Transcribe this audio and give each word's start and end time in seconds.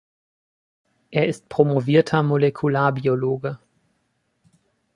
Er 1.11 1.27
ist 1.27 1.47
promovierter 1.47 2.23
Molekularbiologe. 2.23 3.59